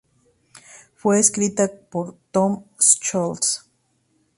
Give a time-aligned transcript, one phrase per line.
[0.95, 3.69] Fue escrita por Tom Scholz.